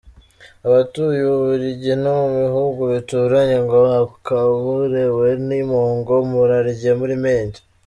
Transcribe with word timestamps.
–Abatuye 0.67 1.19
Ububiligi 1.23 1.93
no 2.03 2.13
mu 2.21 2.29
bihugu 2.41 2.81
bituranyi, 2.93 3.57
ngo 3.63 3.77
“akaburiwe 4.01 5.27
ni 5.47 5.55
impongo”, 5.63 6.11
“Murarye 6.29 6.91
muri 6.99 7.15
menge”; 7.23 7.59